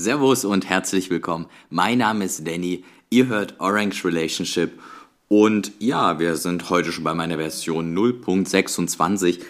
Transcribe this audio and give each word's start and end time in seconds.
Servus 0.00 0.46
und 0.46 0.66
herzlich 0.66 1.10
willkommen. 1.10 1.44
Mein 1.68 1.98
Name 1.98 2.24
ist 2.24 2.46
Danny. 2.46 2.84
Ihr 3.10 3.26
hört 3.26 3.60
Orange 3.60 4.02
Relationship. 4.06 4.80
Und 5.28 5.72
ja, 5.78 6.18
wir 6.18 6.36
sind 6.36 6.70
heute 6.70 6.90
schon 6.90 7.04
bei 7.04 7.12
meiner 7.12 7.36
Version 7.36 7.94
0.26. 7.94 9.40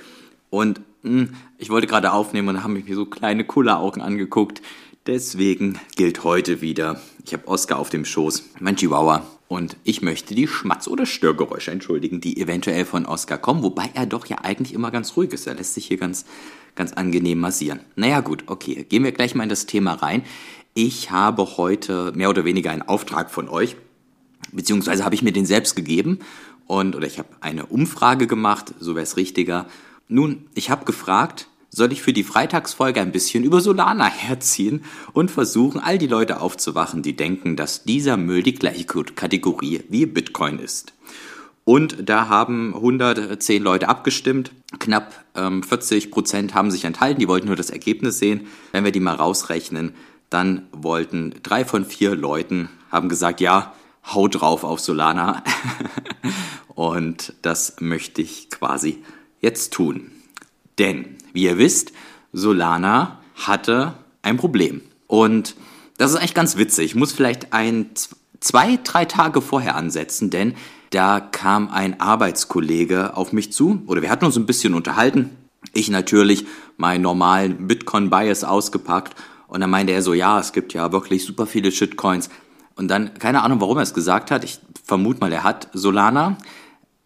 Und 0.50 0.80
mh, 1.02 1.10
hm, 1.10 1.34
ich 1.58 1.70
wollte 1.70 1.86
gerade 1.86 2.12
aufnehmen 2.12 2.48
und 2.48 2.64
habe 2.64 2.72
mir 2.72 2.94
so 2.96 3.06
kleine 3.06 3.44
Kulleraugen 3.44 4.02
angeguckt. 4.02 4.60
Deswegen 5.06 5.78
gilt 5.94 6.24
heute 6.24 6.60
wieder, 6.60 7.00
ich 7.24 7.32
habe 7.32 7.46
Oscar 7.46 7.78
auf 7.78 7.90
dem 7.90 8.04
Schoß, 8.04 8.50
mein 8.58 8.74
Chihuahua. 8.74 9.24
Und 9.50 9.76
ich 9.82 10.00
möchte 10.00 10.36
die 10.36 10.46
Schmatz- 10.46 10.86
oder 10.86 11.06
Störgeräusche 11.06 11.72
entschuldigen, 11.72 12.20
die 12.20 12.40
eventuell 12.40 12.84
von 12.84 13.04
Oscar 13.04 13.36
kommen, 13.36 13.64
wobei 13.64 13.90
er 13.94 14.06
doch 14.06 14.26
ja 14.26 14.38
eigentlich 14.42 14.72
immer 14.72 14.92
ganz 14.92 15.16
ruhig 15.16 15.32
ist. 15.32 15.48
Er 15.48 15.56
lässt 15.56 15.74
sich 15.74 15.88
hier 15.88 15.96
ganz, 15.96 16.24
ganz 16.76 16.92
angenehm 16.92 17.40
massieren. 17.40 17.80
Naja 17.96 18.20
gut, 18.20 18.44
okay, 18.46 18.86
gehen 18.88 19.02
wir 19.02 19.10
gleich 19.10 19.34
mal 19.34 19.42
in 19.42 19.48
das 19.48 19.66
Thema 19.66 19.94
rein. 19.94 20.22
Ich 20.74 21.10
habe 21.10 21.56
heute 21.56 22.12
mehr 22.14 22.30
oder 22.30 22.44
weniger 22.44 22.70
einen 22.70 22.82
Auftrag 22.82 23.28
von 23.32 23.48
euch, 23.48 23.74
beziehungsweise 24.52 25.04
habe 25.04 25.16
ich 25.16 25.22
mir 25.22 25.32
den 25.32 25.46
selbst 25.46 25.74
gegeben 25.74 26.20
und 26.68 26.94
oder 26.94 27.08
ich 27.08 27.18
habe 27.18 27.30
eine 27.40 27.66
Umfrage 27.66 28.28
gemacht, 28.28 28.72
so 28.78 28.94
wäre 28.94 29.02
es 29.02 29.16
richtiger. 29.16 29.66
Nun, 30.06 30.46
ich 30.54 30.70
habe 30.70 30.84
gefragt, 30.84 31.48
soll 31.70 31.92
ich 31.92 32.02
für 32.02 32.12
die 32.12 32.24
Freitagsfolge 32.24 33.00
ein 33.00 33.12
bisschen 33.12 33.44
über 33.44 33.60
Solana 33.60 34.06
herziehen 34.10 34.84
und 35.12 35.30
versuchen, 35.30 35.80
all 35.80 35.98
die 35.98 36.06
Leute 36.06 36.40
aufzuwachen, 36.40 37.02
die 37.02 37.16
denken, 37.16 37.56
dass 37.56 37.84
dieser 37.84 38.16
Müll 38.16 38.42
die 38.42 38.54
gleiche 38.54 38.84
Kategorie 38.84 39.82
wie 39.88 40.06
Bitcoin 40.06 40.58
ist. 40.58 40.92
Und 41.64 42.08
da 42.08 42.28
haben 42.28 42.74
110 42.74 43.62
Leute 43.62 43.88
abgestimmt. 43.88 44.50
Knapp 44.78 45.24
ähm, 45.36 45.62
40 45.62 46.10
Prozent 46.10 46.54
haben 46.54 46.70
sich 46.70 46.84
enthalten. 46.84 47.20
Die 47.20 47.28
wollten 47.28 47.46
nur 47.46 47.56
das 47.56 47.70
Ergebnis 47.70 48.18
sehen. 48.18 48.48
Wenn 48.72 48.84
wir 48.84 48.92
die 48.92 49.00
mal 49.00 49.14
rausrechnen, 49.14 49.94
dann 50.30 50.66
wollten 50.72 51.34
drei 51.42 51.64
von 51.64 51.84
vier 51.84 52.14
Leuten 52.14 52.70
haben 52.90 53.08
gesagt, 53.08 53.40
ja, 53.40 53.72
hau 54.04 54.26
drauf 54.26 54.64
auf 54.64 54.80
Solana. 54.80 55.44
Und 56.74 57.34
das 57.42 57.76
möchte 57.80 58.22
ich 58.22 58.50
quasi 58.50 59.04
jetzt 59.40 59.72
tun. 59.72 60.10
Denn, 60.80 61.16
wie 61.34 61.44
ihr 61.44 61.58
wisst, 61.58 61.92
Solana 62.32 63.20
hatte 63.34 63.94
ein 64.22 64.38
Problem. 64.38 64.80
Und 65.06 65.54
das 65.98 66.10
ist 66.10 66.16
eigentlich 66.16 66.34
ganz 66.34 66.56
witzig. 66.56 66.86
Ich 66.86 66.94
muss 66.94 67.12
vielleicht 67.12 67.52
ein, 67.52 67.90
zwei, 68.40 68.78
drei 68.82 69.04
Tage 69.04 69.42
vorher 69.42 69.76
ansetzen, 69.76 70.30
denn 70.30 70.54
da 70.88 71.20
kam 71.20 71.68
ein 71.68 72.00
Arbeitskollege 72.00 73.14
auf 73.16 73.32
mich 73.32 73.52
zu, 73.52 73.82
oder 73.86 74.00
wir 74.00 74.10
hatten 74.10 74.24
uns 74.24 74.36
ein 74.36 74.46
bisschen 74.46 74.72
unterhalten. 74.72 75.30
Ich 75.74 75.90
natürlich 75.90 76.46
meinen 76.78 77.02
normalen 77.02 77.68
Bitcoin-Bias 77.68 78.44
ausgepackt 78.44 79.14
und 79.48 79.60
dann 79.60 79.68
meinte 79.68 79.92
er 79.92 80.00
so, 80.00 80.14
ja, 80.14 80.40
es 80.40 80.52
gibt 80.52 80.72
ja 80.72 80.90
wirklich 80.92 81.26
super 81.26 81.46
viele 81.46 81.70
Shitcoins. 81.70 82.30
Und 82.74 82.88
dann, 82.88 83.12
keine 83.18 83.42
Ahnung, 83.42 83.60
warum 83.60 83.76
er 83.76 83.82
es 83.82 83.92
gesagt 83.92 84.30
hat, 84.30 84.44
ich 84.44 84.58
vermute 84.84 85.20
mal, 85.20 85.30
er 85.30 85.44
hat 85.44 85.68
Solana, 85.74 86.38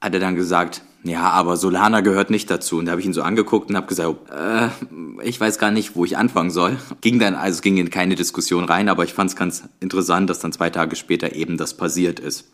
hat 0.00 0.14
er 0.14 0.20
dann 0.20 0.36
gesagt, 0.36 0.83
ja, 1.05 1.28
aber 1.28 1.58
Solana 1.58 2.00
gehört 2.00 2.30
nicht 2.30 2.50
dazu. 2.50 2.78
Und 2.78 2.86
da 2.86 2.92
habe 2.92 3.00
ich 3.00 3.06
ihn 3.06 3.12
so 3.12 3.22
angeguckt 3.22 3.69
und 3.69 3.77
habe 3.77 3.86
gesagt, 3.86 4.16
äh, 4.30 4.69
ich 5.22 5.38
weiß 5.38 5.58
gar 5.58 5.70
nicht, 5.70 5.94
wo 5.94 6.06
ich 6.06 6.16
anfangen 6.16 6.50
soll. 6.50 6.78
Ging 7.02 7.19
dann, 7.19 7.34
also 7.34 7.60
ging 7.60 7.77
in 7.77 7.91
keine 7.91 8.14
Diskussion 8.14 8.64
rein, 8.64 8.88
aber 8.88 9.05
ich 9.05 9.12
fand 9.12 9.28
es 9.28 9.36
ganz 9.36 9.64
interessant, 9.80 10.30
dass 10.30 10.38
dann 10.38 10.52
zwei 10.52 10.70
Tage 10.70 10.97
später 10.97 11.34
eben 11.34 11.58
das 11.58 11.77
passiert 11.77 12.20
ist. 12.20 12.47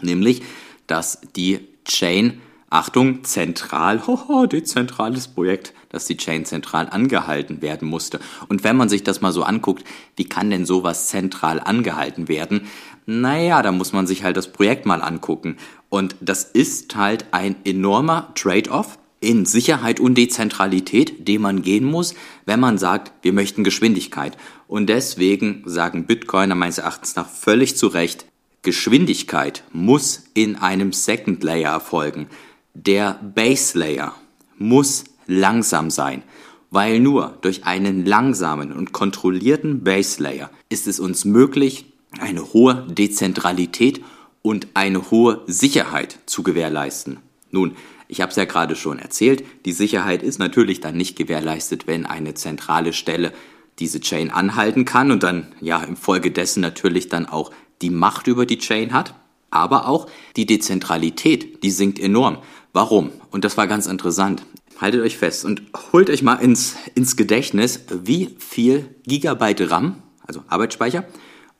Nämlich, 0.00 0.42
dass 0.86 1.20
die 1.36 1.68
Chain, 1.84 2.40
Achtung, 2.70 3.24
zentral, 3.24 4.06
hoho, 4.06 4.46
dezentrales 4.46 5.28
Projekt, 5.28 5.74
dass 5.90 6.06
die 6.06 6.16
Chain 6.16 6.46
zentral 6.46 6.88
angehalten 6.88 7.60
werden 7.60 7.86
musste. 7.86 8.20
Und 8.48 8.64
wenn 8.64 8.78
man 8.78 8.88
sich 8.88 9.04
das 9.04 9.20
mal 9.20 9.32
so 9.32 9.42
anguckt, 9.42 9.84
wie 10.16 10.24
kann 10.24 10.48
denn 10.48 10.64
sowas 10.64 11.08
zentral 11.08 11.60
angehalten 11.60 12.28
werden? 12.28 12.62
Naja, 13.04 13.60
da 13.60 13.70
muss 13.72 13.92
man 13.92 14.06
sich 14.06 14.24
halt 14.24 14.38
das 14.38 14.50
Projekt 14.50 14.86
mal 14.86 15.02
angucken. 15.02 15.58
Und 15.92 16.16
das 16.22 16.44
ist 16.44 16.96
halt 16.96 17.26
ein 17.32 17.54
enormer 17.66 18.32
Trade-off 18.34 18.98
in 19.20 19.44
Sicherheit 19.44 20.00
und 20.00 20.16
Dezentralität, 20.16 21.28
den 21.28 21.42
man 21.42 21.60
gehen 21.60 21.84
muss, 21.84 22.14
wenn 22.46 22.60
man 22.60 22.78
sagt, 22.78 23.12
wir 23.20 23.34
möchten 23.34 23.62
Geschwindigkeit. 23.62 24.38
Und 24.66 24.86
deswegen 24.86 25.62
sagen 25.66 26.06
Bitcoiner 26.06 26.54
meines 26.54 26.78
Erachtens 26.78 27.14
nach 27.14 27.28
völlig 27.28 27.76
zu 27.76 27.88
Recht, 27.88 28.24
Geschwindigkeit 28.62 29.64
muss 29.74 30.24
in 30.32 30.56
einem 30.56 30.94
Second 30.94 31.44
Layer 31.44 31.72
erfolgen. 31.72 32.26
Der 32.72 33.20
Base 33.34 33.78
Layer 33.78 34.14
muss 34.56 35.04
langsam 35.26 35.90
sein, 35.90 36.22
weil 36.70 37.00
nur 37.00 37.36
durch 37.42 37.66
einen 37.66 38.06
langsamen 38.06 38.72
und 38.72 38.92
kontrollierten 38.92 39.84
Base 39.84 40.22
Layer 40.22 40.48
ist 40.70 40.86
es 40.86 40.98
uns 40.98 41.26
möglich, 41.26 41.84
eine 42.18 42.54
hohe 42.54 42.86
Dezentralität 42.88 44.00
und 44.42 44.68
eine 44.74 45.10
hohe 45.10 45.42
Sicherheit 45.46 46.18
zu 46.26 46.42
gewährleisten. 46.42 47.20
Nun, 47.50 47.76
ich 48.08 48.20
habe 48.20 48.30
es 48.30 48.36
ja 48.36 48.44
gerade 48.44 48.76
schon 48.76 48.98
erzählt, 48.98 49.44
die 49.64 49.72
Sicherheit 49.72 50.22
ist 50.22 50.38
natürlich 50.38 50.80
dann 50.80 50.96
nicht 50.96 51.16
gewährleistet, 51.16 51.86
wenn 51.86 52.04
eine 52.04 52.34
zentrale 52.34 52.92
Stelle 52.92 53.32
diese 53.78 54.00
Chain 54.00 54.30
anhalten 54.30 54.84
kann 54.84 55.10
und 55.10 55.22
dann 55.22 55.46
ja 55.60 55.82
infolgedessen 55.82 56.60
natürlich 56.60 57.08
dann 57.08 57.26
auch 57.26 57.52
die 57.80 57.90
Macht 57.90 58.26
über 58.26 58.44
die 58.44 58.58
Chain 58.58 58.92
hat, 58.92 59.14
aber 59.50 59.88
auch 59.88 60.08
die 60.36 60.46
Dezentralität, 60.46 61.62
die 61.62 61.70
sinkt 61.70 61.98
enorm. 61.98 62.38
Warum? 62.72 63.10
Und 63.30 63.44
das 63.44 63.56
war 63.56 63.66
ganz 63.66 63.86
interessant. 63.86 64.42
Haltet 64.80 65.02
euch 65.02 65.16
fest 65.16 65.44
und 65.44 65.62
holt 65.92 66.10
euch 66.10 66.22
mal 66.22 66.36
ins, 66.36 66.76
ins 66.94 67.16
Gedächtnis, 67.16 67.80
wie 67.88 68.36
viel 68.38 68.94
Gigabyte 69.04 69.70
RAM, 69.70 70.02
also 70.26 70.42
Arbeitsspeicher, 70.48 71.04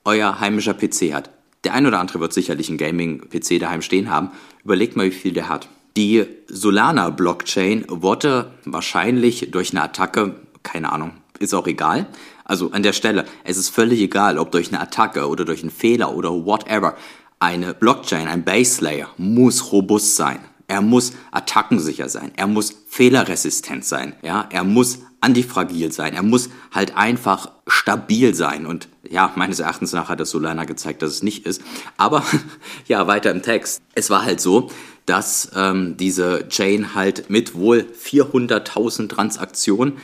euer 0.05 0.41
heimischer 0.41 0.75
PC 0.75 1.13
hat. 1.13 1.31
Der 1.65 1.75
ein 1.75 1.87
oder 1.87 2.01
andere 2.01 2.21
wird 2.21 2.33
sicherlich 2.33 2.69
einen 2.69 2.79
Gaming-PC 2.79 3.61
daheim 3.61 3.83
stehen 3.83 4.11
haben. 4.11 4.31
Überlegt 4.65 4.97
mal, 4.97 5.07
wie 5.07 5.11
viel 5.11 5.33
der 5.33 5.49
hat. 5.49 5.69
Die 5.97 6.25
Solana-Blockchain 6.49 7.85
wurde 7.89 8.53
wahrscheinlich 8.65 9.51
durch 9.51 9.73
eine 9.73 9.83
Attacke, 9.83 10.37
keine 10.63 10.91
Ahnung, 10.91 11.13
ist 11.39 11.55
auch 11.55 11.67
egal. 11.67 12.07
Also 12.45 12.73
an 12.73 12.83
der 12.83 12.93
Stelle, 12.93 13.27
es 13.45 13.57
ist 13.57 13.69
völlig 13.69 14.01
egal, 14.01 14.39
ob 14.39 14.51
durch 14.53 14.69
eine 14.69 14.81
Attacke 14.81 15.29
oder 15.29 15.45
durch 15.45 15.63
einen 15.63 15.71
Fehler 15.71 16.15
oder 16.15 16.31
whatever. 16.31 16.97
Eine 17.39 17.75
Blockchain, 17.75 18.29
ein 18.29 18.45
Base 18.45 18.83
Layer 18.83 19.11
muss 19.17 19.73
robust 19.73 20.17
sein. 20.17 20.39
Er 20.67 20.81
muss 20.81 21.13
attackensicher 21.31 22.09
sein. 22.09 22.33
Er 22.37 22.47
muss 22.47 22.75
fehlerresistent 22.89 23.85
sein. 23.85 24.15
Ja, 24.23 24.47
er 24.51 24.65
muss 24.65 25.01
antifragil 25.23 25.93
sein. 25.93 26.15
Er 26.15 26.23
muss 26.23 26.51
halt 26.73 26.97
einfach 26.97 27.51
stabil 27.67 28.35
sein. 28.35 28.67
Und 28.67 28.89
ja, 29.09 29.33
meines 29.37 29.61
Erachtens 29.61 29.93
nach 29.93 30.09
hat 30.09 30.21
das 30.21 30.31
Solana 30.31 30.65
gezeigt, 30.65 31.03
dass 31.03 31.11
es 31.11 31.23
nicht 31.23 31.47
ist. 31.47 31.63
Aber 31.97 32.25
ja, 32.89 33.07
weiter 33.07 33.31
im 33.31 33.43
Text. 33.43 33.81
Es 33.95 34.11
war 34.11 34.25
halt 34.25 34.41
so, 34.41 34.71
dass 35.07 35.51
ähm, 35.57 35.97
diese 35.97 36.49
Chain 36.49 36.95
halt 36.95 37.31
mit 37.31 37.55
wohl 37.55 37.87
400.000 37.99 39.09
Transaktionen 39.09 39.95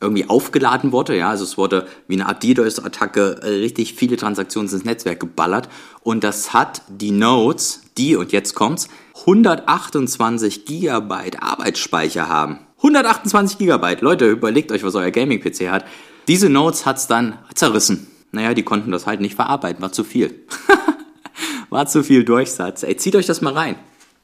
irgendwie 0.00 0.28
aufgeladen 0.28 0.92
wurde. 0.92 1.16
Ja, 1.16 1.30
also 1.30 1.44
es 1.44 1.58
wurde 1.58 1.86
wie 2.06 2.14
eine 2.14 2.26
Art 2.26 2.42
DDoS-Attacke 2.42 3.40
äh, 3.42 3.48
richtig 3.48 3.94
viele 3.94 4.16
Transaktionen 4.16 4.70
ins 4.70 4.84
Netzwerk 4.84 5.20
geballert. 5.20 5.68
Und 6.02 6.24
das 6.24 6.52
hat 6.52 6.82
die 6.88 7.10
Nodes, 7.10 7.82
die, 7.96 8.16
und 8.16 8.32
jetzt 8.32 8.54
kommt's, 8.54 8.88
128 9.20 10.64
Gigabyte 10.64 11.42
Arbeitsspeicher 11.42 12.28
haben. 12.28 12.60
128 12.78 13.58
Gigabyte. 13.58 14.00
Leute, 14.02 14.30
überlegt 14.30 14.72
euch, 14.72 14.84
was 14.84 14.94
euer 14.94 15.10
Gaming-PC 15.10 15.70
hat. 15.70 15.84
Diese 16.28 16.48
Nodes 16.48 16.86
hat's 16.86 17.06
dann 17.06 17.38
zerrissen. 17.54 18.06
Naja, 18.32 18.54
die 18.54 18.62
konnten 18.62 18.92
das 18.92 19.06
halt 19.06 19.20
nicht 19.20 19.34
verarbeiten, 19.34 19.82
war 19.82 19.92
zu 19.92 20.04
viel. 20.04 20.34
war 21.70 21.86
zu 21.86 22.04
viel 22.04 22.24
Durchsatz. 22.24 22.82
Ey, 22.82 22.96
zieht 22.96 23.16
euch 23.16 23.26
das 23.26 23.40
mal 23.40 23.54
rein. 23.54 23.76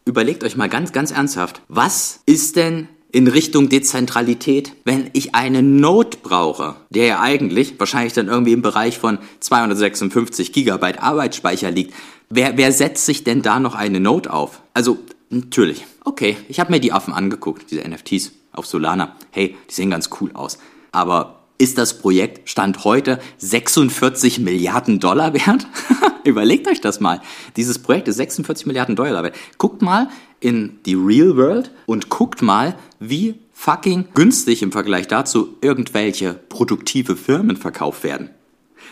Überlegt 0.05 0.45
euch 0.45 0.57
mal 0.57 0.69
ganz, 0.69 0.93
ganz 0.93 1.11
ernsthaft, 1.11 1.63
was 1.69 2.21
ist 2.27 2.57
denn 2.57 2.89
in 3.11 3.27
Richtung 3.29 3.69
Dezentralität, 3.69 4.73
wenn 4.85 5.09
ich 5.15 5.35
einen 5.35 5.77
Node 5.77 6.19
brauche, 6.23 6.75
der 6.91 7.07
ja 7.07 7.21
eigentlich 7.21 7.79
wahrscheinlich 7.79 8.13
dann 8.13 8.29
irgendwie 8.29 8.53
im 8.53 8.61
Bereich 8.61 8.99
von 8.99 9.19
256 9.41 10.53
Gigabyte 10.53 11.01
Arbeitsspeicher 11.01 11.71
liegt, 11.71 11.95
wer, 12.29 12.59
wer 12.59 12.73
setzt 12.73 13.07
sich 13.07 13.25
denn 13.25 13.41
da 13.41 13.61
noch 13.61 13.75
eine 13.75 14.01
Node 14.01 14.33
auf? 14.33 14.63
Also, 14.75 14.99
natürlich. 15.31 15.87
Okay, 16.05 16.37
ich 16.49 16.61
habe 16.61 16.73
mir 16.73 16.81
die 16.81 16.93
Affen 16.93 17.15
angeguckt, 17.15 17.71
diese 17.71 17.89
NFTs 17.89 18.33
auf 18.55 18.67
Solana. 18.67 19.17
Hey, 19.31 19.57
die 19.69 19.75
sehen 19.75 19.91
ganz 19.91 20.11
cool 20.21 20.31
aus. 20.35 20.59
Aber 20.93 21.41
ist 21.59 21.79
das 21.79 21.99
Projekt 21.99 22.49
Stand 22.49 22.85
heute 22.85 23.21
46 23.39 24.41
Milliarden 24.41 25.01
Dollar 25.01 25.35
wert? 25.35 25.67
Überlegt 26.25 26.67
euch 26.69 26.81
das 26.81 27.01
mal. 27.01 27.21
Dieses 27.57 27.79
Projekt 27.79 28.09
ist 28.09 28.17
46 28.17 28.67
Milliarden 28.67 28.97
Dollar 28.97 29.23
wert. 29.23 29.37
Guckt 29.59 29.83
mal 29.83 30.09
in 30.41 30.79
die 30.85 30.95
Real 30.95 31.37
World 31.37 31.71
und 31.87 32.09
guckt 32.09 32.43
mal, 32.43 32.77
wie 32.99 33.35
fucking 33.53 34.09
günstig 34.15 34.63
im 34.63 34.73
Vergleich 34.73 35.07
dazu 35.07 35.57
irgendwelche 35.61 36.35
produktive 36.35 37.17
Firmen 37.17 37.57
verkauft 37.57 38.05
werden. 38.05 38.31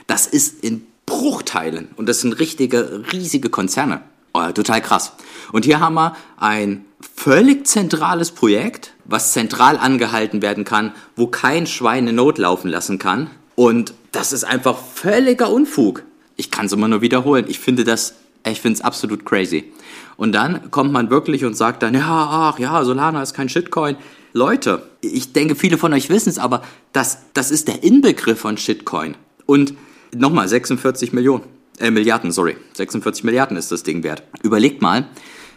Das 0.06 0.26
ist 0.26 0.62
in 0.62 0.86
Bruchteilen 1.04 1.88
und 1.96 2.08
das 2.08 2.20
sind 2.20 2.38
richtige, 2.38 3.04
riesige 3.12 3.50
Konzerne. 3.50 4.02
Oh, 4.34 4.50
total 4.52 4.80
krass. 4.80 5.12
Und 5.52 5.64
hier 5.64 5.80
haben 5.80 5.94
wir 5.94 6.16
ein 6.38 6.84
völlig 7.14 7.66
zentrales 7.66 8.30
Projekt, 8.30 8.94
was 9.04 9.32
zentral 9.32 9.76
angehalten 9.76 10.42
werden 10.42 10.64
kann, 10.64 10.92
wo 11.16 11.26
kein 11.26 11.66
Schwein 11.66 12.04
eine 12.04 12.12
Not 12.12 12.38
laufen 12.38 12.68
lassen 12.68 12.98
kann. 12.98 13.30
Und 13.54 13.92
das 14.12 14.32
ist 14.32 14.44
einfach 14.44 14.78
völliger 14.78 15.50
Unfug. 15.50 16.02
Ich 16.36 16.50
kann 16.50 16.66
es 16.66 16.72
immer 16.72 16.88
nur 16.88 17.02
wiederholen. 17.02 17.44
Ich 17.48 17.58
finde 17.58 17.84
das, 17.84 18.14
ich 18.46 18.60
finde 18.60 18.78
es 18.78 18.84
absolut 18.84 19.24
crazy. 19.24 19.72
Und 20.16 20.32
dann 20.32 20.70
kommt 20.70 20.92
man 20.92 21.10
wirklich 21.10 21.44
und 21.44 21.54
sagt 21.54 21.82
dann, 21.82 21.94
ja, 21.94 22.52
ach 22.52 22.58
ja, 22.58 22.84
Solana 22.84 23.22
ist 23.22 23.34
kein 23.34 23.48
Shitcoin. 23.48 23.96
Leute, 24.32 24.88
ich 25.02 25.32
denke, 25.32 25.54
viele 25.54 25.76
von 25.76 25.92
euch 25.92 26.08
wissen 26.08 26.30
es, 26.30 26.38
aber 26.38 26.62
das, 26.92 27.18
das 27.34 27.50
ist 27.50 27.68
der 27.68 27.82
Inbegriff 27.82 28.40
von 28.40 28.56
Shitcoin. 28.56 29.16
Und 29.46 29.74
nochmal, 30.14 30.48
46 30.48 31.12
Millionen, 31.12 31.44
äh, 31.82 31.90
Milliarden, 31.90 32.32
sorry, 32.32 32.56
46 32.74 33.24
Milliarden 33.24 33.56
ist 33.56 33.72
das 33.72 33.82
Ding 33.82 34.02
wert. 34.02 34.22
Überlegt 34.42 34.80
mal, 34.80 35.06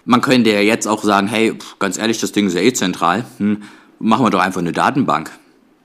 man 0.06 0.22
könnte 0.22 0.52
ja 0.52 0.60
jetzt 0.60 0.88
auch 0.88 1.04
sagen, 1.04 1.28
hey, 1.28 1.54
ganz 1.80 1.98
ehrlich, 1.98 2.20
das 2.20 2.32
Ding 2.32 2.48
ist 2.48 2.56
ja 2.56 2.62
eh 2.62 2.74
zentral, 2.74 3.26
hm, 3.38 3.64
machen 4.00 4.26
wir 4.26 4.30
doch 4.32 4.40
einfach 4.40 4.62
eine 4.62 4.72
Datenbank. 4.72 5.32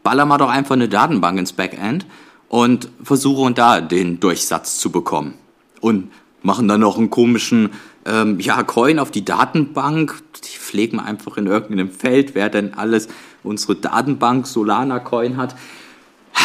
Ballern 0.02 0.28
wir 0.28 0.38
doch 0.38 0.48
einfach 0.48 0.74
eine 0.74 0.88
Datenbank 0.88 1.38
ins 1.38 1.52
Backend 1.52 2.06
und 2.48 2.88
versuchen 3.02 3.54
da 3.54 3.80
den 3.80 4.18
Durchsatz 4.18 4.78
zu 4.78 4.90
bekommen. 4.90 5.34
Und 5.80 6.10
machen 6.42 6.68
dann 6.68 6.80
noch 6.80 6.98
einen 6.98 7.10
komischen 7.10 7.70
ähm, 8.06 8.40
ja, 8.40 8.62
Coin 8.62 8.98
auf 8.98 9.10
die 9.10 9.24
Datenbank. 9.24 10.22
Die 10.44 10.58
pflegen 10.58 10.98
einfach 11.00 11.36
in 11.36 11.46
irgendeinem 11.46 11.90
Feld, 11.90 12.34
wer 12.34 12.48
denn 12.48 12.74
alles 12.74 13.08
unsere 13.42 13.76
Datenbank 13.76 14.46
Solana 14.46 15.00
Coin 15.00 15.36
hat. 15.36 15.54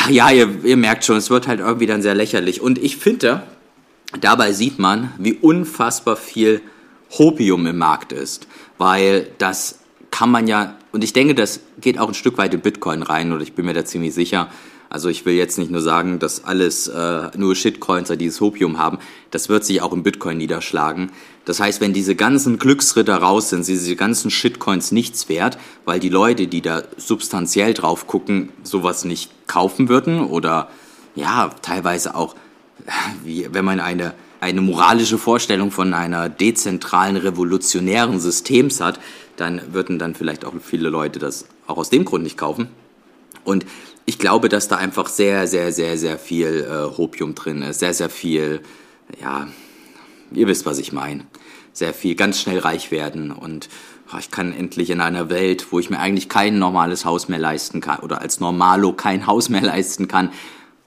Ja, 0.09 0.31
ihr, 0.31 0.63
ihr 0.65 0.77
merkt 0.77 1.05
schon, 1.05 1.17
es 1.17 1.29
wird 1.29 1.47
halt 1.47 1.59
irgendwie 1.59 1.85
dann 1.85 2.01
sehr 2.01 2.15
lächerlich. 2.15 2.61
Und 2.61 2.77
ich 2.77 2.97
finde, 2.97 3.43
dabei 4.19 4.53
sieht 4.53 4.79
man, 4.79 5.11
wie 5.17 5.33
unfassbar 5.33 6.15
viel 6.15 6.61
Hopium 7.17 7.65
im 7.67 7.77
Markt 7.77 8.11
ist. 8.11 8.47
Weil 8.77 9.29
das 9.37 9.79
kann 10.11 10.31
man 10.31 10.47
ja, 10.47 10.75
und 10.91 11.03
ich 11.03 11.13
denke, 11.13 11.35
das 11.35 11.59
geht 11.81 11.99
auch 11.99 12.07
ein 12.07 12.13
Stück 12.13 12.37
weit 12.37 12.53
in 12.53 12.61
Bitcoin 12.61 13.03
rein, 13.03 13.33
oder 13.33 13.41
ich 13.41 13.53
bin 13.53 13.65
mir 13.65 13.73
da 13.73 13.85
ziemlich 13.85 14.13
sicher, 14.13 14.49
also 14.89 15.09
ich 15.09 15.25
will 15.25 15.33
jetzt 15.33 15.57
nicht 15.57 15.71
nur 15.71 15.81
sagen, 15.81 16.19
dass 16.19 16.45
alles 16.45 16.87
äh, 16.87 17.29
nur 17.35 17.55
Shitcoins 17.55 18.09
oder 18.09 18.17
dieses 18.17 18.39
Hopium 18.39 18.77
haben. 18.77 18.99
Das 19.31 19.49
wird 19.49 19.65
sich 19.65 19.81
auch 19.81 19.91
im 19.91 20.03
Bitcoin 20.03 20.37
niederschlagen. 20.37 21.11
Das 21.43 21.59
heißt, 21.59 21.81
wenn 21.81 21.91
diese 21.91 22.15
ganzen 22.15 22.59
Glücksritter 22.59 23.17
raus 23.17 23.49
sind, 23.49 23.63
sind 23.63 23.75
diese 23.75 23.95
ganzen 23.95 24.31
Shitcoins 24.31 24.91
nichts 24.91 25.27
wert, 25.27 25.57
weil 25.83 25.99
die 25.99 26.09
Leute, 26.09 26.47
die 26.47 26.61
da 26.61 26.83
substanziell 26.97 27.73
drauf 27.73 28.07
gucken, 28.07 28.53
sowas 28.63 29.05
nicht 29.05 29.31
kaufen 29.47 29.89
würden 29.89 30.21
oder 30.21 30.69
ja, 31.15 31.49
teilweise 31.61 32.15
auch, 32.15 32.35
wie, 33.23 33.47
wenn 33.51 33.65
man 33.65 33.79
eine 33.79 34.13
eine 34.45 34.61
moralische 34.61 35.17
Vorstellung 35.17 35.71
von 35.71 35.93
einer 35.93 36.29
dezentralen, 36.29 37.17
revolutionären 37.17 38.19
Systems 38.19 38.79
hat, 38.79 38.99
dann 39.37 39.73
würden 39.73 39.99
dann 39.99 40.15
vielleicht 40.15 40.45
auch 40.45 40.53
viele 40.61 40.89
Leute 40.89 41.19
das 41.19 41.45
auch 41.67 41.77
aus 41.77 41.89
dem 41.89 42.05
Grund 42.05 42.23
nicht 42.23 42.37
kaufen. 42.37 42.69
Und 43.43 43.65
ich 44.05 44.19
glaube, 44.19 44.49
dass 44.49 44.67
da 44.67 44.77
einfach 44.77 45.07
sehr, 45.09 45.47
sehr, 45.47 45.71
sehr, 45.71 45.97
sehr 45.97 46.19
viel 46.19 46.65
äh, 46.69 46.97
Hopium 46.97 47.35
drin 47.35 47.61
ist, 47.63 47.79
sehr, 47.79 47.93
sehr 47.93 48.09
viel, 48.09 48.61
ja, 49.19 49.47
ihr 50.31 50.47
wisst, 50.47 50.65
was 50.65 50.77
ich 50.77 50.93
meine, 50.93 51.25
sehr 51.73 51.93
viel, 51.93 52.15
ganz 52.15 52.39
schnell 52.39 52.59
reich 52.59 52.91
werden 52.91 53.31
und 53.31 53.67
oh, 54.13 54.17
ich 54.19 54.31
kann 54.31 54.53
endlich 54.53 54.91
in 54.91 55.01
einer 55.01 55.29
Welt, 55.29 55.67
wo 55.71 55.79
ich 55.79 55.89
mir 55.89 55.99
eigentlich 55.99 56.29
kein 56.29 56.59
normales 56.59 57.03
Haus 57.03 57.27
mehr 57.29 57.39
leisten 57.39 57.81
kann 57.81 57.99
oder 57.99 58.21
als 58.21 58.39
Normalo 58.39 58.93
kein 58.93 59.25
Haus 59.25 59.49
mehr 59.49 59.61
leisten 59.61 60.07
kann, 60.07 60.31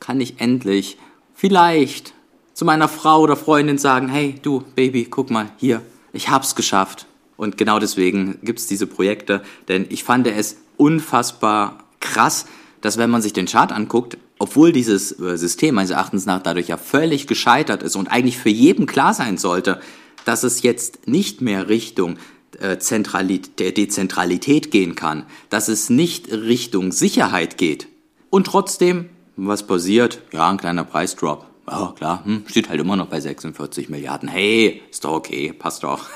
kann 0.00 0.20
ich 0.20 0.40
endlich 0.40 0.96
vielleicht 1.38 2.14
zu 2.52 2.64
meiner 2.64 2.88
Frau 2.88 3.20
oder 3.20 3.36
Freundin 3.36 3.78
sagen, 3.78 4.08
hey 4.08 4.34
du 4.42 4.64
Baby, 4.74 5.04
guck 5.04 5.30
mal 5.30 5.48
hier, 5.56 5.82
ich 6.12 6.28
hab's 6.28 6.56
geschafft. 6.56 7.06
Und 7.36 7.56
genau 7.56 7.78
deswegen 7.78 8.40
gibt's 8.42 8.66
diese 8.66 8.88
Projekte, 8.88 9.42
denn 9.68 9.86
ich 9.88 10.02
fand 10.02 10.26
es 10.26 10.56
unfassbar 10.76 11.84
krass, 12.00 12.46
dass 12.80 12.98
wenn 12.98 13.10
man 13.10 13.22
sich 13.22 13.32
den 13.32 13.46
Chart 13.46 13.70
anguckt, 13.70 14.18
obwohl 14.40 14.72
dieses 14.72 15.12
äh, 15.20 15.38
System 15.38 15.76
meines 15.76 15.92
Erachtens 15.92 16.26
nach 16.26 16.42
dadurch 16.42 16.66
ja 16.66 16.76
völlig 16.76 17.28
gescheitert 17.28 17.84
ist 17.84 17.94
und 17.94 18.08
eigentlich 18.08 18.38
für 18.38 18.48
jeden 18.48 18.86
klar 18.86 19.14
sein 19.14 19.38
sollte, 19.38 19.80
dass 20.24 20.42
es 20.42 20.62
jetzt 20.62 21.06
nicht 21.06 21.40
mehr 21.40 21.68
Richtung 21.68 22.18
äh, 22.58 22.78
Zentralität, 22.78 23.76
Dezentralität 23.76 24.72
gehen 24.72 24.96
kann, 24.96 25.24
dass 25.50 25.68
es 25.68 25.88
nicht 25.88 26.32
Richtung 26.32 26.90
Sicherheit 26.90 27.58
geht. 27.58 27.86
Und 28.28 28.48
trotzdem, 28.48 29.08
was 29.46 29.66
passiert? 29.66 30.20
Ja, 30.32 30.50
ein 30.50 30.56
kleiner 30.56 30.84
Preisdrop. 30.84 31.46
Ja, 31.70 31.92
klar, 31.96 32.24
hm, 32.24 32.44
steht 32.46 32.68
halt 32.68 32.80
immer 32.80 32.96
noch 32.96 33.06
bei 33.06 33.20
46 33.20 33.88
Milliarden. 33.88 34.28
Hey, 34.28 34.82
ist 34.90 35.04
doch 35.04 35.12
okay, 35.12 35.52
passt 35.52 35.84
doch. 35.84 36.06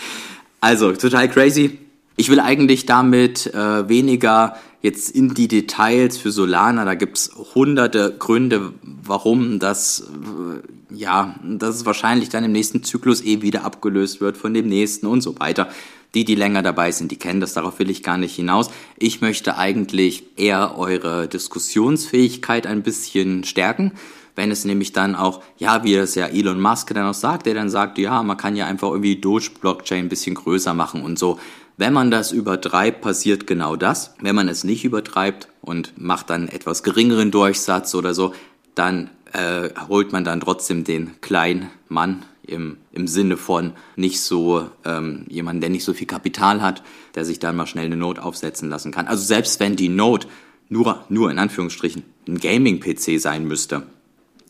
also, 0.60 0.92
total 0.92 1.28
crazy. 1.28 1.78
Ich 2.16 2.28
will 2.28 2.40
eigentlich 2.40 2.86
damit 2.86 3.52
äh, 3.52 3.88
weniger 3.88 4.56
jetzt 4.80 5.10
in 5.10 5.34
die 5.34 5.48
Details 5.48 6.18
für 6.18 6.30
Solana, 6.30 6.84
da 6.84 6.94
gibt's 6.94 7.30
hunderte 7.54 8.16
Gründe, 8.18 8.72
warum 8.82 9.58
das, 9.58 10.00
äh, 10.00 10.62
ja, 10.94 11.34
dass 11.42 11.76
es 11.76 11.86
wahrscheinlich 11.86 12.28
dann 12.28 12.44
im 12.44 12.52
nächsten 12.52 12.82
Zyklus 12.82 13.22
eh 13.22 13.42
wieder 13.42 13.64
abgelöst 13.64 14.20
wird 14.20 14.36
von 14.36 14.54
dem 14.54 14.68
nächsten 14.68 15.06
und 15.06 15.20
so 15.20 15.38
weiter. 15.38 15.68
Die, 16.14 16.24
die 16.24 16.34
länger 16.34 16.62
dabei 16.62 16.92
sind, 16.92 17.10
die 17.10 17.16
kennen 17.16 17.40
das, 17.40 17.54
darauf 17.54 17.78
will 17.78 17.88
ich 17.88 18.02
gar 18.02 18.18
nicht 18.18 18.36
hinaus. 18.36 18.70
Ich 18.98 19.22
möchte 19.22 19.56
eigentlich 19.56 20.24
eher 20.36 20.76
eure 20.76 21.26
Diskussionsfähigkeit 21.26 22.66
ein 22.66 22.82
bisschen 22.82 23.44
stärken 23.44 23.92
wenn 24.34 24.50
es 24.50 24.64
nämlich 24.64 24.92
dann 24.92 25.14
auch, 25.14 25.42
ja, 25.58 25.84
wie 25.84 25.94
es 25.94 26.14
ja 26.14 26.26
Elon 26.26 26.60
Musk 26.60 26.94
dann 26.94 27.06
auch 27.06 27.14
sagt, 27.14 27.46
der 27.46 27.54
dann 27.54 27.70
sagt, 27.70 27.98
ja, 27.98 28.22
man 28.22 28.36
kann 28.36 28.56
ja 28.56 28.66
einfach 28.66 28.90
irgendwie 28.90 29.16
Doge 29.16 29.50
Blockchain 29.60 30.06
ein 30.06 30.08
bisschen 30.08 30.34
größer 30.34 30.74
machen 30.74 31.02
und 31.02 31.18
so. 31.18 31.38
Wenn 31.76 31.92
man 31.92 32.10
das 32.10 32.32
übertreibt, 32.32 33.00
passiert 33.00 33.46
genau 33.46 33.76
das. 33.76 34.14
Wenn 34.20 34.34
man 34.34 34.48
es 34.48 34.64
nicht 34.64 34.84
übertreibt 34.84 35.48
und 35.60 35.92
macht 35.96 36.30
dann 36.30 36.48
etwas 36.48 36.82
geringeren 36.82 37.30
Durchsatz 37.30 37.94
oder 37.94 38.14
so, 38.14 38.34
dann 38.74 39.10
äh, 39.32 39.70
holt 39.88 40.12
man 40.12 40.24
dann 40.24 40.40
trotzdem 40.40 40.84
den 40.84 41.20
kleinen 41.20 41.70
Mann 41.88 42.22
im, 42.46 42.76
im 42.92 43.06
Sinne 43.06 43.36
von 43.36 43.72
nicht 43.96 44.20
so 44.20 44.68
ähm, 44.84 45.24
jemand, 45.28 45.62
der 45.62 45.70
nicht 45.70 45.84
so 45.84 45.94
viel 45.94 46.06
Kapital 46.06 46.60
hat, 46.60 46.82
der 47.14 47.24
sich 47.24 47.38
dann 47.38 47.56
mal 47.56 47.66
schnell 47.66 47.86
eine 47.86 47.96
Note 47.96 48.22
aufsetzen 48.22 48.68
lassen 48.68 48.92
kann. 48.92 49.06
Also 49.06 49.24
selbst 49.24 49.60
wenn 49.60 49.76
die 49.76 49.88
Note 49.88 50.26
nur, 50.68 51.04
nur 51.08 51.30
in 51.30 51.38
Anführungsstrichen 51.38 52.02
ein 52.26 52.38
Gaming-PC 52.38 53.20
sein 53.20 53.46
müsste, 53.46 53.84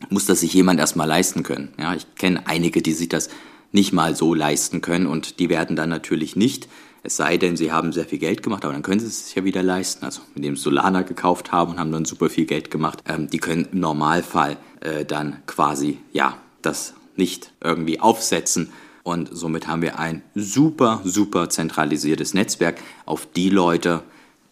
muss 0.09 0.25
das 0.25 0.41
sich 0.41 0.53
jemand 0.53 0.79
erstmal 0.79 1.07
leisten 1.07 1.43
können. 1.43 1.69
Ja, 1.79 1.93
ich 1.95 2.15
kenne 2.15 2.47
einige, 2.47 2.81
die 2.81 2.93
sich 2.93 3.09
das 3.09 3.29
nicht 3.71 3.93
mal 3.93 4.15
so 4.15 4.33
leisten 4.33 4.81
können 4.81 5.07
und 5.07 5.39
die 5.39 5.49
werden 5.49 5.75
dann 5.75 5.89
natürlich 5.89 6.35
nicht, 6.35 6.67
es 7.03 7.17
sei 7.17 7.37
denn, 7.37 7.57
sie 7.57 7.71
haben 7.71 7.91
sehr 7.91 8.05
viel 8.05 8.17
Geld 8.17 8.41
gemacht, 8.41 8.63
aber 8.63 8.73
dann 8.73 8.81
können 8.81 9.01
sie 9.01 9.07
es 9.07 9.27
sich 9.27 9.35
ja 9.35 9.43
wieder 9.43 9.61
leisten. 9.61 10.05
Also 10.05 10.21
mit 10.35 10.45
dem 10.45 10.55
Solana 10.55 11.01
gekauft 11.01 11.51
haben 11.51 11.73
und 11.73 11.79
haben 11.79 11.91
dann 11.91 12.05
super 12.05 12.29
viel 12.29 12.45
Geld 12.45 12.71
gemacht, 12.71 13.03
ähm, 13.07 13.29
die 13.29 13.39
können 13.39 13.67
im 13.71 13.81
Normalfall 13.81 14.57
äh, 14.79 15.03
dann 15.03 15.45
quasi 15.45 15.99
ja 16.13 16.37
das 16.61 16.93
nicht 17.15 17.51
irgendwie 17.61 17.99
aufsetzen. 17.99 18.71
Und 19.03 19.29
somit 19.33 19.67
haben 19.67 19.81
wir 19.81 19.99
ein 19.99 20.23
super, 20.33 21.01
super 21.03 21.49
zentralisiertes 21.49 22.33
Netzwerk 22.33 22.81
auf 23.05 23.25
die 23.25 23.49
Leute, 23.49 24.01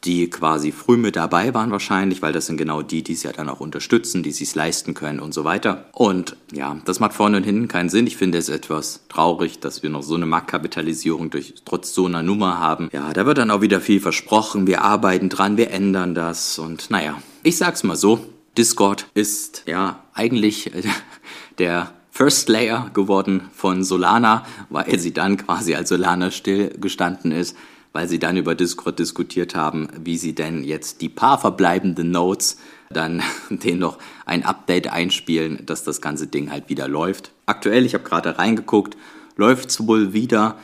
die 0.03 0.29
quasi 0.29 0.71
früh 0.71 0.97
mit 0.97 1.15
dabei 1.15 1.53
waren 1.53 1.71
wahrscheinlich, 1.71 2.21
weil 2.21 2.33
das 2.33 2.47
sind 2.47 2.57
genau 2.57 2.81
die, 2.81 3.03
die 3.03 3.13
es 3.13 3.23
ja 3.23 3.31
dann 3.31 3.49
auch 3.49 3.59
unterstützen, 3.59 4.23
die 4.23 4.29
es 4.29 4.55
leisten 4.55 4.93
können 4.93 5.19
und 5.19 5.33
so 5.33 5.43
weiter. 5.43 5.85
Und 5.93 6.35
ja, 6.51 6.77
das 6.85 6.99
macht 6.99 7.13
vorne 7.13 7.37
und 7.37 7.43
hinten 7.43 7.67
keinen 7.67 7.89
Sinn. 7.89 8.07
Ich 8.07 8.17
finde 8.17 8.39
es 8.39 8.49
etwas 8.49 9.01
traurig, 9.09 9.59
dass 9.59 9.83
wir 9.83 9.91
noch 9.91 10.01
so 10.01 10.15
eine 10.15 10.25
Marktkapitalisierung 10.25 11.29
durch 11.29 11.53
trotz 11.65 11.93
so 11.93 12.07
einer 12.07 12.23
Nummer 12.23 12.59
haben. 12.59 12.89
Ja, 12.91 13.13
da 13.13 13.25
wird 13.25 13.37
dann 13.37 13.51
auch 13.51 13.61
wieder 13.61 13.79
viel 13.79 13.99
versprochen. 13.99 14.65
Wir 14.65 14.81
arbeiten 14.81 15.29
dran, 15.29 15.57
wir 15.57 15.69
ändern 15.69 16.15
das 16.15 16.57
und 16.57 16.89
naja, 16.89 17.21
ich 17.43 17.57
sag's 17.57 17.83
mal 17.83 17.95
so. 17.95 18.25
Discord 18.57 19.05
ist 19.13 19.63
ja 19.65 20.03
eigentlich 20.13 20.71
der 21.59 21.91
First 22.09 22.49
Layer 22.49 22.89
geworden 22.93 23.49
von 23.53 23.83
Solana, 23.83 24.45
weil 24.69 24.99
sie 24.99 25.13
dann 25.13 25.37
quasi 25.37 25.75
als 25.75 25.89
Solana 25.89 26.31
stillgestanden 26.31 27.31
ist 27.31 27.55
weil 27.93 28.07
sie 28.07 28.19
dann 28.19 28.37
über 28.37 28.55
Discord 28.55 28.99
diskutiert 28.99 29.55
haben, 29.55 29.87
wie 30.03 30.17
sie 30.17 30.33
denn 30.33 30.63
jetzt 30.63 31.01
die 31.01 31.09
paar 31.09 31.39
verbleibenden 31.39 32.11
Nodes 32.11 32.57
dann 32.89 33.21
den 33.49 33.79
noch 33.79 33.97
ein 34.25 34.45
Update 34.45 34.87
einspielen, 34.91 35.65
dass 35.65 35.83
das 35.83 36.01
ganze 36.01 36.27
Ding 36.27 36.51
halt 36.51 36.69
wieder 36.69 36.87
läuft. 36.87 37.31
Aktuell, 37.45 37.85
ich 37.85 37.93
habe 37.93 38.03
gerade 38.03 38.37
reingeguckt, 38.37 38.97
läuft 39.35 39.69
es 39.69 39.87
wohl 39.87 40.13
wieder. 40.13 40.57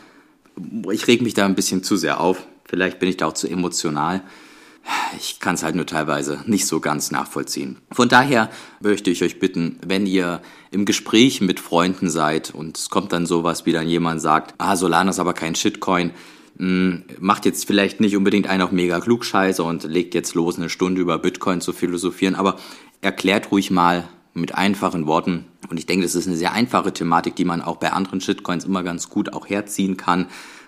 Ich 0.92 1.08
reg 1.08 1.22
mich 1.22 1.34
da 1.34 1.46
ein 1.46 1.56
bisschen 1.56 1.84
zu 1.84 1.98
sehr 1.98 2.20
auf. 2.20 2.46
Vielleicht 2.66 3.00
bin 3.00 3.10
ich 3.10 3.18
da 3.18 3.28
auch 3.28 3.34
zu 3.34 3.48
emotional. 3.48 4.22
Ich 5.18 5.40
kann 5.42 5.56
es 5.56 5.64
halt 5.64 5.76
nur 5.76 5.86
teilweise 5.86 6.44
nicht 6.46 6.66
so 6.66 6.80
ganz 6.80 7.12
nachvollziehen. 7.12 7.78
Von 7.92 8.08
daher 8.08 8.50
möchte 8.80 9.10
ich 9.10 9.22
euch 9.22 9.38
bitten, 9.38 9.80
wenn 9.86 10.06
ihr 10.06 10.42
im 10.72 10.86
Gespräch 10.86 11.42
mit 11.42 11.60
Freunden 11.60 12.10
seid 12.10 12.54
und 12.54 12.78
es 12.78 12.90
kommt 12.90 13.12
dann 13.12 13.26
sowas, 13.26 13.66
wie 13.66 13.74
dann 13.74 13.90
jemand 13.90 14.22
sagt, 14.22 14.56
ah, 14.60 14.78
Solana 14.78 15.10
ist 15.10 15.20
aber 15.20 15.34
kein 15.34 15.56
Shitcoin, 15.56 16.12
macht 16.60 17.46
jetzt 17.46 17.68
vielleicht 17.68 18.00
nicht 18.00 18.18
unbedingt 18.18 18.48
einen 18.48 18.64
auf 18.64 18.72
mega 18.72 19.00
klugscheiße 19.00 19.64
und 19.64 19.84
legt 19.84 20.16
jetzt 20.16 20.34
los, 20.34 20.58
eine 20.58 20.70
Stunde 20.70 21.02
über 21.02 21.20
Bitcoin 21.20 21.62
zu 21.62 21.72
philosophieren, 21.74 22.34
aber 22.36 22.58
erklärt 23.02 23.52
ruhig 23.52 23.70
mal 23.70 24.08
mit 24.34 24.56
einfachen 24.56 25.06
Worten. 25.08 25.46
Und 25.70 25.78
ich 25.78 25.86
denke, 25.86 26.06
das 26.06 26.16
ist 26.16 26.28
eine 26.28 26.38
sehr 26.38 26.54
einfache 26.54 26.94
Thematik, 26.94 27.36
die 27.36 27.46
man 27.46 27.62
auch 27.62 27.78
bei 27.78 27.92
anderen 27.92 28.22
Shitcoins 28.22 28.66
immer 28.66 28.84
ganz 28.84 29.10
gut 29.10 29.34
auch 29.34 29.50
herziehen 29.50 29.98
kann. 29.98 30.28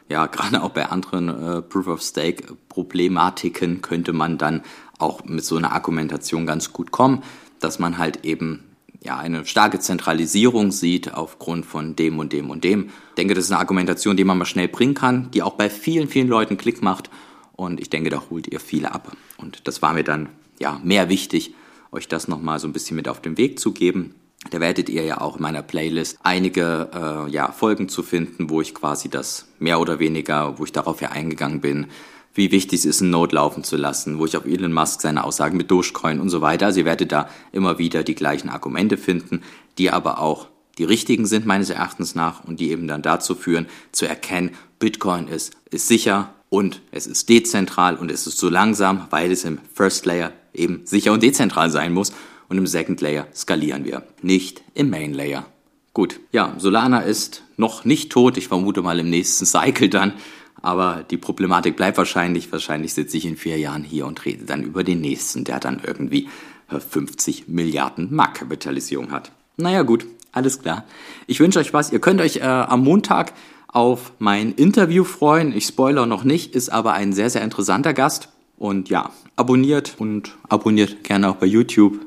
Ja, 0.09 0.25
gerade 0.25 0.63
auch 0.63 0.71
bei 0.71 0.87
anderen 0.87 1.29
äh, 1.29 1.61
Proof-of-Stake-Problematiken 1.61 3.81
könnte 3.81 4.13
man 4.13 4.37
dann 4.37 4.61
auch 4.97 5.23
mit 5.23 5.45
so 5.45 5.57
einer 5.57 5.71
Argumentation 5.71 6.45
ganz 6.45 6.73
gut 6.73 6.91
kommen. 6.91 7.23
dass 7.59 7.79
man 7.79 7.97
halt 7.97 8.25
eben 8.25 8.63
ja, 9.01 9.17
eine 9.17 9.45
starke 9.45 9.79
Zentralisierung 9.79 10.71
sieht 10.71 11.13
aufgrund 11.13 11.65
von 11.65 11.95
dem 11.95 12.19
und 12.19 12.33
dem 12.33 12.49
und 12.49 12.63
dem. 12.63 12.87
Ich 13.09 13.15
denke, 13.15 13.33
das 13.33 13.45
ist 13.45 13.51
eine 13.51 13.59
Argumentation, 13.59 14.17
die 14.17 14.25
man 14.25 14.37
mal 14.37 14.45
schnell 14.45 14.67
bringen 14.67 14.93
kann, 14.93 15.31
die 15.31 15.41
auch 15.41 15.53
bei 15.53 15.69
vielen, 15.69 16.09
vielen 16.09 16.27
Leuten 16.27 16.57
Klick 16.57 16.81
macht. 16.81 17.09
Und 17.53 17.79
ich 17.79 17.89
denke, 17.89 18.09
da 18.09 18.23
holt 18.29 18.47
ihr 18.47 18.59
viele 18.59 18.93
ab. 18.93 19.15
Und 19.37 19.67
das 19.67 19.81
war 19.81 19.93
mir 19.93 20.03
dann 20.03 20.29
ja 20.59 20.79
mehr 20.83 21.09
wichtig, 21.09 21.53
euch 21.91 22.07
das 22.07 22.27
nochmal 22.27 22.59
so 22.59 22.67
ein 22.67 22.73
bisschen 22.73 22.95
mit 22.95 23.07
auf 23.07 23.21
den 23.21 23.37
Weg 23.37 23.59
zu 23.59 23.71
geben. 23.71 24.15
Da 24.51 24.59
werdet 24.59 24.89
ihr 24.89 25.03
ja 25.03 25.19
auch 25.19 25.35
in 25.37 25.41
meiner 25.41 25.61
Playlist 25.61 26.19
einige 26.23 26.89
äh, 26.93 27.31
ja, 27.31 27.51
Folgen 27.51 27.89
zu 27.89 28.03
finden, 28.03 28.49
wo 28.49 28.61
ich 28.61 28.73
quasi 28.73 29.09
das 29.09 29.47
mehr 29.59 29.79
oder 29.79 29.99
weniger, 29.99 30.57
wo 30.59 30.63
ich 30.63 30.71
darauf 30.71 31.01
ja 31.01 31.09
eingegangen 31.09 31.59
bin, 31.61 31.87
wie 32.33 32.51
wichtig 32.51 32.79
es 32.79 32.85
ist, 32.85 33.01
ein 33.01 33.09
Node 33.09 33.35
laufen 33.35 33.63
zu 33.63 33.75
lassen, 33.75 34.19
wo 34.19 34.25
ich 34.25 34.37
auf 34.37 34.45
Elon 34.45 34.73
Musk 34.73 35.01
seine 35.01 35.23
Aussagen 35.23 35.57
mit 35.57 35.71
Dogecoin 35.71 36.19
und 36.19 36.29
so 36.29 36.41
weiter. 36.41 36.67
Also 36.67 36.79
ihr 36.79 36.85
werdet 36.85 37.11
da 37.11 37.29
immer 37.51 37.79
wieder 37.79 38.03
die 38.03 38.15
gleichen 38.15 38.49
Argumente 38.49 38.97
finden, 38.97 39.41
die 39.77 39.91
aber 39.91 40.19
auch 40.19 40.47
die 40.77 40.85
richtigen 40.85 41.25
sind 41.25 41.45
meines 41.45 41.69
Erachtens 41.69 42.15
nach 42.15 42.45
und 42.45 42.59
die 42.59 42.71
eben 42.71 42.87
dann 42.87 43.01
dazu 43.01 43.35
führen, 43.35 43.67
zu 43.91 44.05
erkennen, 44.05 44.51
Bitcoin 44.79 45.27
ist, 45.27 45.53
ist 45.69 45.87
sicher 45.87 46.33
und 46.47 46.81
es 46.91 47.05
ist 47.05 47.27
dezentral 47.27 47.97
und 47.97 48.09
es 48.09 48.25
ist 48.25 48.37
so 48.37 48.49
langsam, 48.49 49.07
weil 49.09 49.31
es 49.31 49.43
im 49.43 49.59
First 49.73 50.05
Layer 50.05 50.31
eben 50.53 50.81
sicher 50.85 51.11
und 51.11 51.21
dezentral 51.21 51.69
sein 51.69 51.93
muss 51.93 52.13
und 52.47 52.57
im 52.57 52.65
Second 52.65 53.01
Layer 53.01 53.27
skalieren 53.35 53.83
wir, 53.83 54.03
nicht 54.21 54.63
im 54.73 54.89
Main 54.89 55.13
Layer. 55.13 55.45
Gut, 55.93 56.19
ja, 56.31 56.55
Solana 56.57 57.01
ist 57.01 57.43
noch 57.57 57.83
nicht 57.83 58.11
tot, 58.11 58.37
ich 58.37 58.47
vermute 58.47 58.81
mal 58.81 58.99
im 58.99 59.09
nächsten 59.09 59.45
Cycle 59.45 59.89
dann, 59.89 60.13
aber 60.61 61.05
die 61.09 61.17
Problematik 61.17 61.75
bleibt 61.75 61.97
wahrscheinlich. 61.97 62.51
Wahrscheinlich 62.51 62.93
sitze 62.93 63.17
ich 63.17 63.25
in 63.25 63.37
vier 63.37 63.57
Jahren 63.57 63.83
hier 63.83 64.05
und 64.05 64.25
rede 64.25 64.45
dann 64.45 64.63
über 64.63 64.83
den 64.83 65.01
nächsten, 65.01 65.43
der 65.43 65.59
dann 65.59 65.81
irgendwie 65.85 66.27
50 66.69 67.41
äh, 67.41 67.43
Milliarden 67.51 68.13
Mark 68.13 68.35
Kapitalisierung 68.35 69.11
hat. 69.11 69.31
Naja 69.57 69.81
gut, 69.83 70.05
alles 70.31 70.61
klar. 70.61 70.85
Ich 71.27 71.39
wünsche 71.39 71.59
euch 71.59 71.73
was. 71.73 71.91
Ihr 71.91 71.99
könnt 71.99 72.21
euch 72.21 72.37
äh, 72.37 72.43
am 72.43 72.83
Montag 72.83 73.33
auf 73.67 74.13
mein 74.19 74.53
Interview 74.53 75.03
freuen. 75.03 75.55
Ich 75.55 75.65
spoiler 75.65 76.05
noch 76.05 76.23
nicht, 76.23 76.55
ist 76.55 76.69
aber 76.69 76.93
ein 76.93 77.13
sehr, 77.13 77.29
sehr 77.29 77.43
interessanter 77.43 77.93
Gast. 77.93 78.29
Und 78.57 78.89
ja, 78.89 79.11
abonniert 79.35 79.95
und 79.99 80.35
abonniert 80.49 81.03
gerne 81.03 81.29
auch 81.29 81.35
bei 81.35 81.45
YouTube. 81.45 81.99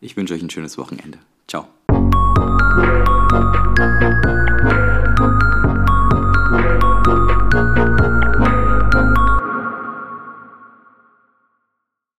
Ich 0.00 0.16
wünsche 0.16 0.34
euch 0.34 0.42
ein 0.42 0.50
schönes 0.50 0.76
Wochenende. 0.76 1.18
Ciao. 1.48 1.66